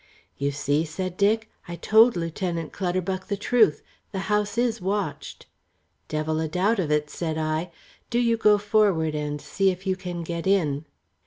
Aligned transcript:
"You 0.35 0.49
see," 0.49 0.83
said 0.83 1.15
Dick, 1.15 1.47
"I 1.67 1.75
told 1.75 2.15
Lieutenant 2.15 2.71
Clutterbuck 2.73 3.27
the 3.27 3.37
truth. 3.37 3.83
The 4.11 4.21
house 4.33 4.57
is 4.57 4.81
watched." 4.81 5.45
"Devil 6.07 6.39
a 6.39 6.47
doubt 6.47 6.79
of 6.79 6.89
it," 6.89 7.11
said 7.11 7.37
I. 7.37 7.69
"Do 8.09 8.17
you 8.17 8.35
go 8.35 8.57
forward 8.57 9.13
and 9.13 9.39
see 9.39 9.69
if 9.69 9.85
you 9.85 9.95
can 9.95 10.23
get 10.23 10.47
in." 10.47 10.85